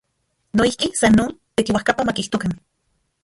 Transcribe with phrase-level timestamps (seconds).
[0.59, 2.57] Noijki, san non, tekiuajkapa makijtokan.